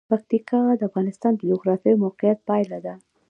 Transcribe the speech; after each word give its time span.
پکتیکا 0.09 0.61
د 0.75 0.81
افغانستان 0.89 1.33
د 1.35 1.41
جغرافیایي 1.51 2.01
موقیعت 2.05 2.39
پایله 2.49 2.79
ده. 2.85 2.93